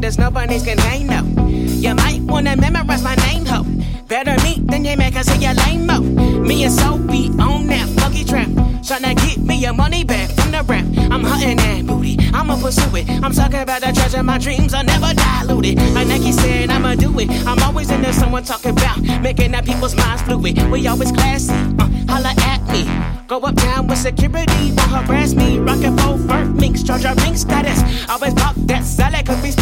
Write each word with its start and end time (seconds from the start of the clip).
cause 0.00 0.18
nobody's 0.18 0.62
contained, 0.62 1.08
no. 1.08 1.22
You 1.46 1.94
might 1.94 2.20
wanna 2.22 2.56
memorize 2.56 3.02
my 3.02 3.14
name, 3.16 3.44
ho. 3.44 3.64
Better 4.06 4.36
meet 4.44 4.66
than 4.66 4.84
you 4.84 4.96
make, 4.96 5.14
cause 5.14 5.28
you're 5.42 5.54
lame, 5.54 5.86
mo. 5.86 6.00
Me 6.00 6.64
and 6.64 6.72
Sophie 6.72 7.28
on 7.40 7.66
that 7.66 7.88
funky 7.98 8.24
trap. 8.24 8.48
Tryna 8.82 9.14
get 9.16 9.38
me 9.38 9.56
your 9.56 9.74
money 9.74 10.04
back 10.04 10.30
from 10.30 10.52
the 10.52 10.62
rap. 10.64 10.84
I'm 11.10 11.22
hunting 11.24 11.56
that 11.56 11.86
booty, 11.86 12.18
I'ma 12.32 12.60
pursue 12.60 12.96
it. 12.96 13.08
I'm 13.22 13.32
talking 13.32 13.60
about 13.60 13.80
the 13.80 13.92
treasure, 13.92 14.22
my 14.22 14.38
dreams 14.38 14.74
are 14.74 14.84
never 14.84 15.12
diluted. 15.14 15.78
Like 15.94 16.08
Nike 16.08 16.32
said, 16.32 16.70
I'ma 16.70 16.94
do 16.94 17.18
it. 17.18 17.30
I'm 17.46 17.58
always 17.62 17.90
into 17.90 18.12
someone 18.12 18.44
talking 18.44 18.72
about 18.72 19.00
making 19.22 19.52
that 19.52 19.64
people's 19.64 19.94
minds 19.94 20.22
fluid. 20.22 20.58
We 20.70 20.86
always 20.86 21.12
classy, 21.12 21.52
uh, 21.52 21.88
holla 22.08 22.34
at 22.38 22.62
me. 22.72 22.86
Go 23.28 23.38
up 23.40 23.54
down 23.54 23.86
with 23.86 23.98
security, 23.98 24.72
won't 24.76 24.90
harass 24.90 25.32
me. 25.34 25.58
Rockin' 25.58 25.96
full 25.96 26.18
fur 26.18 26.44
minks, 26.44 26.82
charge 26.82 27.04
our 27.06 27.14
ring 27.14 27.36
status. 27.36 27.80
Always 28.10 28.34
pop 28.34 28.54
that 28.66 28.84
salad, 28.84 29.24
cause 29.24 29.40
we 29.42 29.52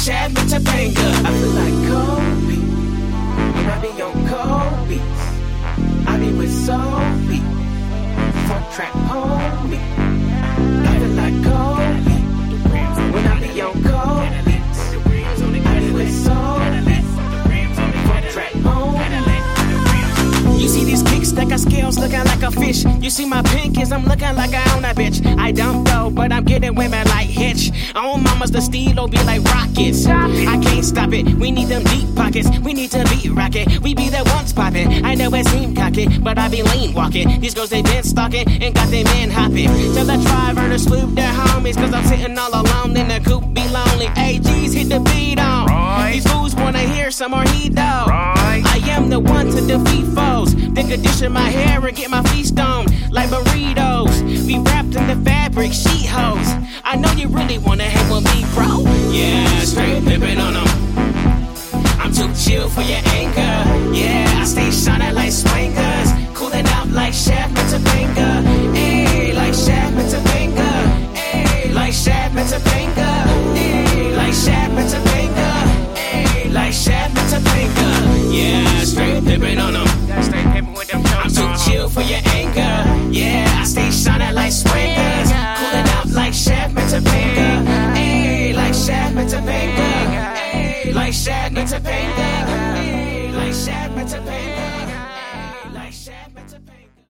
Ayy, 0.00 0.06
like 0.06 0.06
Shaft 0.06 0.34
Met 0.34 0.46
Topanga. 0.46 1.08
I 1.24 1.32
feel 1.38 1.50
like 1.50 1.76
Kobe. 1.88 2.58
I 3.66 3.78
be 3.80 4.02
on 4.02 4.19
scales 21.60 21.98
looking 21.98 22.24
like 22.24 22.42
a 22.42 22.50
fish. 22.50 22.84
You 23.00 23.10
see 23.10 23.26
my 23.26 23.42
pinkies, 23.42 23.92
I'm 23.92 24.04
looking 24.04 24.34
like 24.34 24.52
I 24.54 24.74
own 24.74 24.82
that 24.82 24.96
bitch. 24.96 25.24
I 25.38 25.52
don't 25.52 25.84
know, 25.84 26.10
but 26.10 26.32
I'm 26.32 26.44
getting 26.44 26.74
women 26.74 27.06
like 27.08 27.28
Hitch. 27.28 27.70
On 27.94 28.22
mamas, 28.22 28.50
the 28.50 28.60
steel 28.60 29.06
be 29.08 29.18
like 29.24 29.42
rockets. 29.44 30.06
I 30.06 30.58
can't 30.62 30.84
stop 30.84 31.12
it. 31.12 31.26
We 31.34 31.50
need 31.50 31.68
them 31.68 31.84
deep 31.84 32.14
pockets. 32.16 32.48
We 32.60 32.72
need 32.72 32.90
to 32.92 33.04
be 33.04 33.28
rocket. 33.30 33.80
We 33.80 33.94
be 33.94 34.08
the 34.08 34.22
ones 34.34 34.52
popping. 34.52 35.04
I 35.04 35.14
know 35.14 35.32
it 35.34 35.46
seem 35.46 35.74
cocky, 35.74 36.06
but 36.18 36.38
I 36.38 36.48
be 36.48 36.62
lean 36.62 36.94
walking. 36.94 37.40
These 37.40 37.54
girls 37.54 37.70
they 37.70 37.82
been 37.82 38.02
stalking 38.02 38.48
and 38.62 38.74
got 38.74 38.88
them 38.90 39.04
men 39.04 39.30
hopping. 39.30 39.68
Tell 39.94 40.06
the 40.06 40.18
driver 40.26 40.68
to 40.68 40.78
swoop 40.78 41.14
their 41.14 41.32
homies, 41.32 41.76
cause 41.76 41.92
I'm 41.92 42.04
sitting 42.06 42.38
all 42.38 42.52
alone 42.52 42.96
in 42.96 43.08
the 43.08 43.20
coupe, 43.20 43.52
be 43.52 43.66
lonely. 43.68 44.06
AGs 44.06 44.74
hit 44.74 44.88
the 44.88 45.00
beat 45.00 45.38
on. 45.38 45.68
These 46.10 46.26
fools 46.30 46.54
wanna 46.56 46.80
hear 46.80 47.10
some 47.10 47.32
more 47.32 47.44
heat 47.44 47.74
though. 47.74 47.82
I 47.82 48.19
condition 50.90 51.30
my 51.30 51.48
hair 51.48 51.86
and 51.86 51.96
get 51.96 52.10
my 52.10 52.20
feet 52.30 52.46
stoned 52.46 52.90
like 53.12 53.30
burritos. 53.30 54.10
We 54.44 54.58
wrapped 54.58 54.96
in 54.96 55.06
the 55.06 55.14
fabric, 55.24 55.72
sheet 55.72 56.06
hose. 56.06 56.50
I 56.82 56.96
know 56.96 57.12
you 57.12 57.28
really 57.28 57.58
wanna 57.58 57.84
hang 57.84 58.10
with 58.10 58.24
me, 58.34 58.44
bro. 58.54 58.82
Yeah, 59.12 59.46
straight 59.60 60.02
pimpin' 60.02 60.40
on 60.40 60.54
them. 60.54 60.68
I'm 62.00 62.12
too 62.12 62.34
chill 62.34 62.68
for 62.68 62.82
your 62.82 63.02
anger. 63.20 63.94
Yeah, 63.94 64.40
I 64.40 64.44
stay 64.44 64.68
shining 64.72 64.89
Benjamina. 87.00 87.94
Ay, 87.94 88.52
like 88.54 88.74
Shaft 88.74 89.14
Met 89.14 89.28
Topanga. 89.28 89.88
Ay, 90.52 90.92
like 90.92 91.12
Shaft 91.12 91.52
Met 91.52 91.66
Topanga. 91.68 91.99